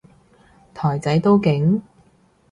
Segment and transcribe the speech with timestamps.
[0.73, 1.79] 台仔都勁？